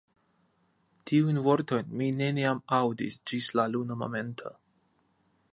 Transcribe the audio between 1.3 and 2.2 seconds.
vortojn mi